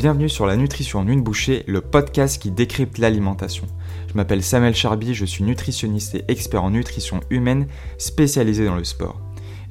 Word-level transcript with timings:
Bienvenue 0.00 0.30
sur 0.30 0.46
la 0.46 0.56
nutrition 0.56 1.00
en 1.00 1.08
une 1.08 1.20
bouchée, 1.20 1.62
le 1.66 1.82
podcast 1.82 2.40
qui 2.40 2.50
décrypte 2.50 2.96
l'alimentation. 2.96 3.66
Je 4.08 4.14
m'appelle 4.14 4.42
Samuel 4.42 4.74
Charby, 4.74 5.12
je 5.12 5.26
suis 5.26 5.44
nutritionniste 5.44 6.14
et 6.14 6.24
expert 6.28 6.64
en 6.64 6.70
nutrition 6.70 7.20
humaine 7.28 7.66
spécialisé 7.98 8.64
dans 8.64 8.76
le 8.76 8.84
sport. 8.84 9.20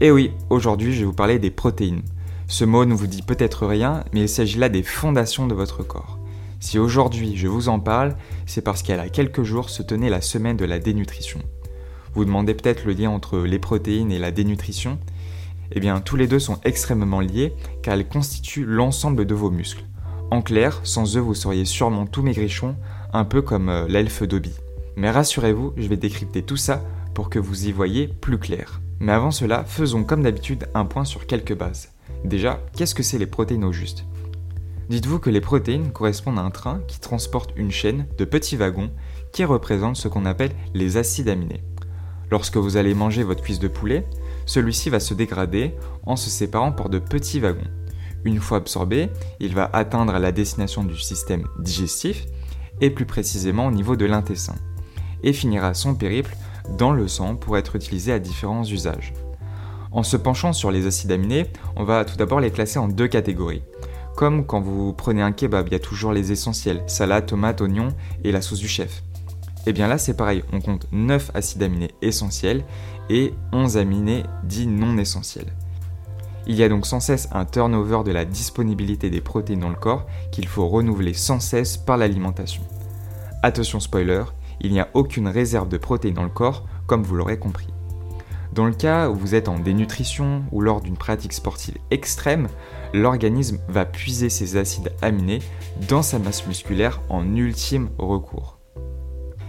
Et 0.00 0.10
oui, 0.10 0.32
aujourd'hui 0.50 0.92
je 0.92 0.98
vais 0.98 1.04
vous 1.04 1.12
parler 1.12 1.38
des 1.38 1.52
protéines. 1.52 2.02
Ce 2.48 2.64
mot 2.64 2.84
ne 2.84 2.92
vous 2.92 3.06
dit 3.06 3.22
peut-être 3.22 3.68
rien, 3.68 4.02
mais 4.12 4.22
il 4.22 4.28
s'agit 4.28 4.58
là 4.58 4.68
des 4.68 4.82
fondations 4.82 5.46
de 5.46 5.54
votre 5.54 5.84
corps. 5.84 6.18
Si 6.58 6.76
aujourd'hui 6.80 7.36
je 7.36 7.46
vous 7.46 7.68
en 7.68 7.78
parle, 7.78 8.16
c'est 8.46 8.62
parce 8.62 8.82
qu'il 8.82 8.96
y 8.96 8.98
a 8.98 9.08
quelques 9.08 9.44
jours 9.44 9.70
se 9.70 9.84
tenait 9.84 10.10
la 10.10 10.22
semaine 10.22 10.56
de 10.56 10.64
la 10.64 10.80
dénutrition. 10.80 11.38
Vous 12.14 12.24
demandez 12.24 12.54
peut-être 12.54 12.84
le 12.84 12.94
lien 12.94 13.10
entre 13.10 13.38
les 13.38 13.60
protéines 13.60 14.10
et 14.10 14.18
la 14.18 14.32
dénutrition? 14.32 14.98
Eh 15.70 15.78
bien, 15.78 16.00
tous 16.00 16.16
les 16.16 16.26
deux 16.26 16.40
sont 16.40 16.58
extrêmement 16.64 17.20
liés 17.20 17.52
car 17.80 17.94
elles 17.94 18.08
constituent 18.08 18.66
l'ensemble 18.66 19.24
de 19.24 19.34
vos 19.36 19.52
muscles. 19.52 19.84
En 20.30 20.42
clair, 20.42 20.80
sans 20.82 21.16
eux, 21.16 21.20
vous 21.20 21.34
seriez 21.34 21.64
sûrement 21.64 22.04
tout 22.04 22.22
maigrichon, 22.22 22.74
un 23.12 23.24
peu 23.24 23.42
comme 23.42 23.68
euh, 23.68 23.86
l'elfe 23.86 24.24
Dobby. 24.24 24.52
Mais 24.96 25.10
rassurez-vous, 25.10 25.74
je 25.76 25.86
vais 25.86 25.96
décrypter 25.96 26.42
tout 26.42 26.56
ça 26.56 26.82
pour 27.14 27.30
que 27.30 27.38
vous 27.38 27.68
y 27.68 27.72
voyez 27.72 28.08
plus 28.08 28.38
clair. 28.38 28.80
Mais 28.98 29.12
avant 29.12 29.30
cela, 29.30 29.64
faisons 29.64 30.02
comme 30.02 30.22
d'habitude 30.22 30.66
un 30.74 30.84
point 30.84 31.04
sur 31.04 31.26
quelques 31.26 31.56
bases. 31.56 31.92
Déjà, 32.24 32.60
qu'est-ce 32.76 32.94
que 32.94 33.04
c'est 33.04 33.18
les 33.18 33.26
protéines 33.26 33.64
au 33.64 33.72
juste? 33.72 34.04
Dites-vous 34.88 35.20
que 35.20 35.30
les 35.30 35.40
protéines 35.40 35.92
correspondent 35.92 36.38
à 36.38 36.42
un 36.42 36.50
train 36.50 36.80
qui 36.88 36.98
transporte 36.98 37.52
une 37.56 37.70
chaîne 37.70 38.06
de 38.18 38.24
petits 38.24 38.56
wagons 38.56 38.90
qui 39.32 39.44
représentent 39.44 39.96
ce 39.96 40.08
qu'on 40.08 40.24
appelle 40.24 40.52
les 40.74 40.96
acides 40.96 41.28
aminés. 41.28 41.62
Lorsque 42.30 42.56
vous 42.56 42.76
allez 42.76 42.94
manger 42.94 43.22
votre 43.22 43.42
cuisse 43.42 43.60
de 43.60 43.68
poulet, 43.68 44.04
celui-ci 44.44 44.90
va 44.90 44.98
se 44.98 45.14
dégrader 45.14 45.74
en 46.04 46.16
se 46.16 46.30
séparant 46.30 46.72
par 46.72 46.88
de 46.88 46.98
petits 46.98 47.38
wagons. 47.38 47.70
Une 48.26 48.40
fois 48.40 48.58
absorbé, 48.58 49.08
il 49.38 49.54
va 49.54 49.70
atteindre 49.72 50.18
la 50.18 50.32
destination 50.32 50.82
du 50.82 50.98
système 50.98 51.46
digestif 51.60 52.26
et 52.80 52.90
plus 52.90 53.06
précisément 53.06 53.68
au 53.68 53.70
niveau 53.70 53.94
de 53.94 54.04
l'intestin, 54.04 54.56
et 55.22 55.32
finira 55.32 55.74
son 55.74 55.94
périple 55.94 56.36
dans 56.76 56.90
le 56.90 57.06
sang 57.06 57.36
pour 57.36 57.56
être 57.56 57.76
utilisé 57.76 58.12
à 58.12 58.18
différents 58.18 58.64
usages. 58.64 59.12
En 59.92 60.02
se 60.02 60.16
penchant 60.16 60.52
sur 60.52 60.72
les 60.72 60.86
acides 60.88 61.12
aminés, 61.12 61.46
on 61.76 61.84
va 61.84 62.04
tout 62.04 62.16
d'abord 62.16 62.40
les 62.40 62.50
classer 62.50 62.80
en 62.80 62.88
deux 62.88 63.06
catégories. 63.06 63.62
Comme 64.16 64.44
quand 64.44 64.60
vous 64.60 64.92
prenez 64.92 65.22
un 65.22 65.30
kebab, 65.30 65.68
il 65.68 65.74
y 65.74 65.76
a 65.76 65.78
toujours 65.78 66.12
les 66.12 66.32
essentiels, 66.32 66.82
salade, 66.88 67.26
tomate, 67.26 67.60
oignon 67.60 67.88
et 68.24 68.32
la 68.32 68.42
sauce 68.42 68.58
du 68.58 68.68
chef. 68.68 69.04
Et 69.66 69.70
eh 69.70 69.72
bien 69.72 69.86
là 69.86 69.98
c'est 69.98 70.16
pareil, 70.16 70.42
on 70.52 70.60
compte 70.60 70.88
9 70.90 71.30
acides 71.34 71.62
aminés 71.62 71.92
essentiels 72.02 72.64
et 73.08 73.34
11 73.52 73.76
aminés 73.76 74.24
dits 74.42 74.66
non 74.66 74.98
essentiels. 74.98 75.52
Il 76.48 76.54
y 76.54 76.62
a 76.62 76.68
donc 76.68 76.86
sans 76.86 77.00
cesse 77.00 77.28
un 77.32 77.44
turnover 77.44 78.02
de 78.04 78.12
la 78.12 78.24
disponibilité 78.24 79.10
des 79.10 79.20
protéines 79.20 79.60
dans 79.60 79.68
le 79.68 79.74
corps 79.74 80.06
qu'il 80.30 80.46
faut 80.46 80.68
renouveler 80.68 81.12
sans 81.12 81.40
cesse 81.40 81.76
par 81.76 81.96
l'alimentation. 81.96 82.62
Attention 83.42 83.80
spoiler, 83.80 84.22
il 84.60 84.72
n'y 84.72 84.80
a 84.80 84.88
aucune 84.94 85.26
réserve 85.26 85.68
de 85.68 85.76
protéines 85.76 86.14
dans 86.14 86.22
le 86.22 86.28
corps, 86.28 86.64
comme 86.86 87.02
vous 87.02 87.16
l'aurez 87.16 87.38
compris. 87.38 87.68
Dans 88.52 88.64
le 88.64 88.72
cas 88.72 89.10
où 89.10 89.14
vous 89.14 89.34
êtes 89.34 89.48
en 89.48 89.58
dénutrition 89.58 90.44
ou 90.52 90.60
lors 90.60 90.80
d'une 90.80 90.96
pratique 90.96 91.32
sportive 91.32 91.76
extrême, 91.90 92.48
l'organisme 92.94 93.58
va 93.68 93.84
puiser 93.84 94.30
ces 94.30 94.56
acides 94.56 94.92
aminés 95.02 95.40
dans 95.88 96.02
sa 96.02 96.18
masse 96.18 96.46
musculaire 96.46 97.02
en 97.08 97.34
ultime 97.34 97.90
recours. 97.98 98.58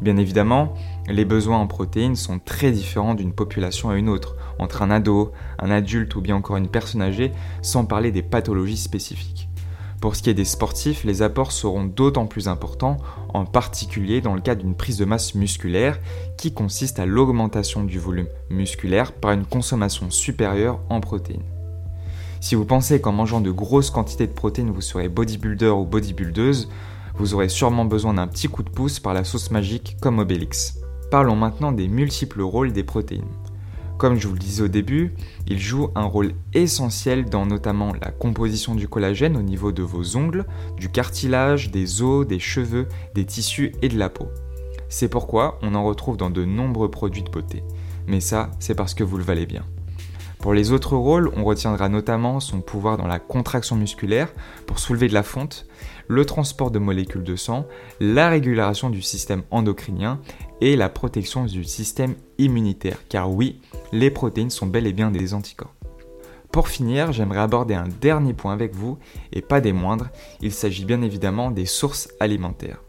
Bien 0.00 0.16
évidemment, 0.16 0.74
les 1.08 1.24
besoins 1.24 1.58
en 1.58 1.66
protéines 1.66 2.16
sont 2.16 2.38
très 2.38 2.70
différents 2.70 3.14
d'une 3.14 3.32
population 3.32 3.90
à 3.90 3.96
une 3.96 4.08
autre, 4.08 4.36
entre 4.58 4.82
un 4.82 4.90
ado, 4.90 5.32
un 5.58 5.70
adulte 5.70 6.14
ou 6.16 6.20
bien 6.20 6.36
encore 6.36 6.56
une 6.56 6.68
personne 6.68 7.02
âgée, 7.02 7.32
sans 7.62 7.84
parler 7.84 8.12
des 8.12 8.22
pathologies 8.22 8.76
spécifiques. 8.76 9.48
Pour 10.00 10.14
ce 10.14 10.22
qui 10.22 10.30
est 10.30 10.34
des 10.34 10.44
sportifs, 10.44 11.02
les 11.02 11.22
apports 11.22 11.50
seront 11.50 11.84
d'autant 11.84 12.26
plus 12.26 12.46
importants, 12.46 12.98
en 13.34 13.44
particulier 13.44 14.20
dans 14.20 14.34
le 14.34 14.40
cas 14.40 14.54
d'une 14.54 14.76
prise 14.76 14.96
de 14.96 15.04
masse 15.04 15.34
musculaire, 15.34 15.98
qui 16.36 16.52
consiste 16.52 17.00
à 17.00 17.06
l'augmentation 17.06 17.82
du 17.82 17.98
volume 17.98 18.28
musculaire 18.48 19.12
par 19.12 19.32
une 19.32 19.44
consommation 19.44 20.10
supérieure 20.10 20.78
en 20.88 21.00
protéines. 21.00 21.42
Si 22.40 22.54
vous 22.54 22.64
pensez 22.64 23.00
qu'en 23.00 23.10
mangeant 23.10 23.40
de 23.40 23.50
grosses 23.50 23.90
quantités 23.90 24.28
de 24.28 24.32
protéines 24.32 24.70
vous 24.70 24.80
serez 24.80 25.08
bodybuilder 25.08 25.70
ou 25.70 25.84
bodybuildeuse, 25.84 26.68
vous 27.16 27.34
aurez 27.34 27.48
sûrement 27.48 27.84
besoin 27.84 28.14
d'un 28.14 28.28
petit 28.28 28.46
coup 28.46 28.62
de 28.62 28.70
pouce 28.70 29.00
par 29.00 29.14
la 29.14 29.24
sauce 29.24 29.50
magique 29.50 29.96
comme 30.00 30.20
Obélix. 30.20 30.78
Parlons 31.10 31.36
maintenant 31.36 31.72
des 31.72 31.88
multiples 31.88 32.42
rôles 32.42 32.72
des 32.72 32.84
protéines. 32.84 33.24
Comme 33.96 34.16
je 34.16 34.28
vous 34.28 34.34
le 34.34 34.38
disais 34.38 34.62
au 34.62 34.68
début, 34.68 35.14
ils 35.46 35.58
jouent 35.58 35.90
un 35.94 36.04
rôle 36.04 36.34
essentiel 36.54 37.24
dans 37.24 37.46
notamment 37.46 37.92
la 38.00 38.10
composition 38.10 38.74
du 38.74 38.86
collagène 38.86 39.36
au 39.36 39.42
niveau 39.42 39.72
de 39.72 39.82
vos 39.82 40.16
ongles, 40.16 40.44
du 40.76 40.90
cartilage, 40.90 41.70
des 41.70 42.02
os, 42.02 42.26
des 42.26 42.38
cheveux, 42.38 42.86
des 43.14 43.24
tissus 43.24 43.72
et 43.82 43.88
de 43.88 43.98
la 43.98 44.10
peau. 44.10 44.28
C'est 44.88 45.08
pourquoi 45.08 45.58
on 45.62 45.74
en 45.74 45.82
retrouve 45.82 46.16
dans 46.16 46.30
de 46.30 46.44
nombreux 46.44 46.90
produits 46.90 47.22
de 47.22 47.30
beauté. 47.30 47.64
Mais 48.06 48.20
ça, 48.20 48.50
c'est 48.60 48.74
parce 48.74 48.94
que 48.94 49.02
vous 49.02 49.16
le 49.16 49.24
valez 49.24 49.46
bien. 49.46 49.64
Pour 50.40 50.54
les 50.54 50.70
autres 50.70 50.96
rôles, 50.96 51.30
on 51.36 51.44
retiendra 51.44 51.88
notamment 51.88 52.38
son 52.38 52.60
pouvoir 52.60 52.96
dans 52.96 53.08
la 53.08 53.18
contraction 53.18 53.74
musculaire 53.74 54.32
pour 54.66 54.78
soulever 54.78 55.08
de 55.08 55.14
la 55.14 55.24
fonte, 55.24 55.66
le 56.06 56.24
transport 56.24 56.70
de 56.70 56.78
molécules 56.78 57.24
de 57.24 57.34
sang, 57.34 57.66
la 57.98 58.28
régulation 58.28 58.88
du 58.88 59.02
système 59.02 59.42
endocrinien 59.50 60.20
et 60.60 60.76
la 60.76 60.88
protection 60.88 61.44
du 61.44 61.64
système 61.64 62.14
immunitaire, 62.38 62.98
car 63.08 63.30
oui, 63.30 63.60
les 63.92 64.10
protéines 64.10 64.50
sont 64.50 64.66
bel 64.66 64.86
et 64.86 64.92
bien 64.92 65.10
des 65.10 65.34
anticorps. 65.34 65.74
Pour 66.52 66.68
finir, 66.68 67.12
j'aimerais 67.12 67.40
aborder 67.40 67.74
un 67.74 67.88
dernier 68.00 68.32
point 68.32 68.52
avec 68.52 68.74
vous, 68.74 68.98
et 69.32 69.42
pas 69.42 69.60
des 69.60 69.72
moindres, 69.72 70.08
il 70.40 70.52
s'agit 70.52 70.84
bien 70.84 71.02
évidemment 71.02 71.50
des 71.50 71.66
sources 71.66 72.08
alimentaires. 72.20 72.80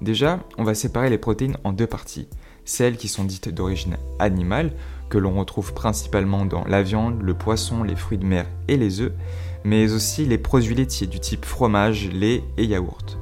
Déjà, 0.00 0.40
on 0.56 0.64
va 0.64 0.74
séparer 0.74 1.10
les 1.10 1.18
protéines 1.18 1.58
en 1.64 1.72
deux 1.72 1.86
parties, 1.86 2.28
celles 2.64 2.96
qui 2.96 3.08
sont 3.08 3.24
dites 3.24 3.48
d'origine 3.48 3.96
animale, 4.18 4.72
que 5.08 5.18
l'on 5.18 5.38
retrouve 5.38 5.72
principalement 5.74 6.44
dans 6.44 6.64
la 6.64 6.82
viande, 6.82 7.22
le 7.22 7.34
poisson, 7.34 7.82
les 7.82 7.96
fruits 7.96 8.18
de 8.18 8.26
mer 8.26 8.46
et 8.68 8.76
les 8.76 9.00
œufs, 9.00 9.12
mais 9.64 9.92
aussi 9.92 10.26
les 10.26 10.38
produits 10.38 10.74
laitiers 10.74 11.06
du 11.06 11.20
type 11.20 11.44
fromage, 11.44 12.10
lait 12.12 12.42
et 12.56 12.64
yaourt. 12.64 13.18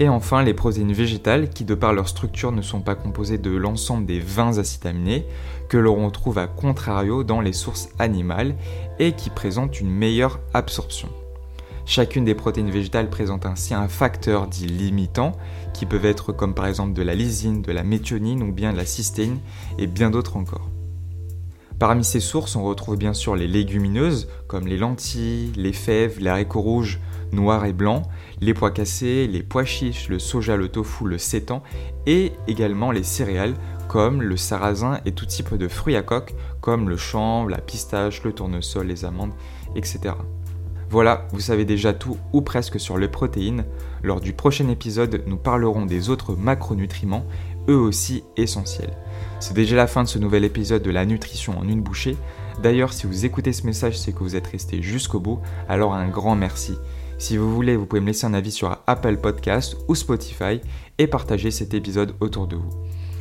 Et 0.00 0.08
enfin 0.08 0.42
les 0.42 0.54
protéines 0.54 0.92
végétales 0.92 1.50
qui 1.50 1.64
de 1.64 1.74
par 1.74 1.92
leur 1.92 2.08
structure 2.08 2.50
ne 2.50 2.62
sont 2.62 2.80
pas 2.80 2.96
composées 2.96 3.38
de 3.38 3.54
l'ensemble 3.54 4.06
des 4.06 4.18
20 4.18 4.58
acides 4.58 4.86
aminés 4.86 5.24
que 5.68 5.76
l'on 5.76 6.04
retrouve 6.04 6.38
à 6.38 6.48
contrario 6.48 7.22
dans 7.22 7.40
les 7.40 7.52
sources 7.52 7.88
animales 7.98 8.56
et 8.98 9.12
qui 9.12 9.30
présentent 9.30 9.80
une 9.80 9.90
meilleure 9.90 10.40
absorption. 10.52 11.08
Chacune 11.86 12.24
des 12.24 12.34
protéines 12.34 12.70
végétales 12.70 13.10
présente 13.10 13.46
ainsi 13.46 13.74
un 13.74 13.88
facteur 13.88 14.46
dit 14.46 14.66
limitant, 14.66 15.32
qui 15.74 15.84
peuvent 15.84 16.06
être 16.06 16.32
comme 16.32 16.54
par 16.54 16.66
exemple 16.66 16.94
de 16.94 17.02
la 17.02 17.14
lysine, 17.14 17.62
de 17.62 17.72
la 17.72 17.84
méthionine 17.84 18.42
ou 18.42 18.52
bien 18.52 18.72
de 18.72 18.78
la 18.78 18.86
cystéine 18.86 19.38
et 19.78 19.86
bien 19.86 20.10
d'autres 20.10 20.36
encore. 20.36 20.73
Parmi 21.78 22.04
ces 22.04 22.20
sources, 22.20 22.54
on 22.54 22.62
retrouve 22.62 22.96
bien 22.96 23.12
sûr 23.12 23.34
les 23.34 23.48
légumineuses, 23.48 24.28
comme 24.46 24.68
les 24.68 24.76
lentilles, 24.78 25.52
les 25.56 25.72
fèves, 25.72 26.20
les 26.20 26.30
haricots 26.30 26.60
rouges, 26.60 27.00
noirs 27.32 27.64
et 27.64 27.72
blancs, 27.72 28.04
les 28.40 28.54
pois 28.54 28.70
cassés, 28.70 29.26
les 29.26 29.42
pois 29.42 29.64
chiches, 29.64 30.08
le 30.08 30.20
soja, 30.20 30.56
le 30.56 30.68
tofu, 30.68 31.06
le 31.06 31.18
sétan, 31.18 31.62
et 32.06 32.32
également 32.46 32.92
les 32.92 33.02
céréales, 33.02 33.54
comme 33.88 34.22
le 34.22 34.36
sarrasin 34.36 35.00
et 35.04 35.12
tout 35.12 35.26
type 35.26 35.54
de 35.54 35.68
fruits 35.68 35.96
à 35.96 36.02
coque, 36.02 36.34
comme 36.60 36.88
le 36.88 36.96
chanvre, 36.96 37.50
la 37.50 37.58
pistache, 37.58 38.22
le 38.22 38.32
tournesol, 38.32 38.86
les 38.86 39.04
amandes, 39.04 39.32
etc. 39.74 40.14
Voilà, 40.90 41.26
vous 41.32 41.40
savez 41.40 41.64
déjà 41.64 41.92
tout 41.92 42.16
ou 42.32 42.40
presque 42.40 42.78
sur 42.78 42.98
les 42.98 43.08
protéines. 43.08 43.64
Lors 44.02 44.20
du 44.20 44.32
prochain 44.32 44.68
épisode, 44.68 45.22
nous 45.26 45.36
parlerons 45.36 45.86
des 45.86 46.10
autres 46.10 46.36
macronutriments, 46.36 47.24
eux 47.68 47.76
aussi 47.76 48.24
essentiels. 48.36 48.96
C'est 49.40 49.54
déjà 49.54 49.76
la 49.76 49.86
fin 49.86 50.04
de 50.04 50.08
ce 50.08 50.18
nouvel 50.18 50.44
épisode 50.44 50.82
de 50.82 50.90
la 50.90 51.06
nutrition 51.06 51.58
en 51.58 51.68
une 51.68 51.80
bouchée. 51.82 52.16
D'ailleurs, 52.62 52.92
si 52.92 53.06
vous 53.06 53.24
écoutez 53.24 53.52
ce 53.52 53.66
message, 53.66 53.98
c'est 53.98 54.12
que 54.12 54.20
vous 54.20 54.36
êtes 54.36 54.46
resté 54.46 54.82
jusqu'au 54.82 55.20
bout, 55.20 55.40
alors 55.68 55.94
un 55.94 56.08
grand 56.08 56.36
merci. 56.36 56.76
Si 57.18 57.36
vous 57.36 57.54
voulez, 57.54 57.76
vous 57.76 57.86
pouvez 57.86 58.00
me 58.00 58.06
laisser 58.06 58.26
un 58.26 58.34
avis 58.34 58.52
sur 58.52 58.76
Apple 58.86 59.16
Podcast 59.16 59.76
ou 59.88 59.94
Spotify 59.94 60.60
et 60.98 61.06
partager 61.06 61.50
cet 61.50 61.74
épisode 61.74 62.14
autour 62.20 62.46
de 62.46 62.56
vous. 62.56 62.70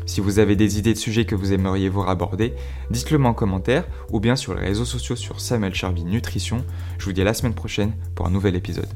Si 0.06 0.22
vous 0.22 0.40
avez 0.40 0.56
des 0.56 0.78
idées 0.80 0.94
de 0.94 1.00
sujets 1.00 1.26
que 1.26 1.36
vous 1.36 1.54
aimeriez 1.54 1.90
voir 1.90 2.10
aborder, 2.10 2.54
dites-le 2.90 3.18
moi 3.18 3.32
en 3.32 3.34
commentaire 3.34 3.86
ou 4.12 4.20
bien 4.20 4.36
sur 4.36 4.54
les 4.54 4.62
réseaux 4.62 4.86
sociaux 4.86 5.16
sur 5.16 5.40
Samuel 5.40 5.74
Charby 5.74 6.04
Nutrition. 6.04 6.64
Je 6.98 7.06
vous 7.06 7.14
dis 7.14 7.22
à 7.22 7.26
la 7.26 7.34
semaine 7.34 7.54
prochaine 7.54 7.94
pour 8.16 8.26
un 8.28 8.32
nouvel 8.32 8.56
épisode. 8.56 8.90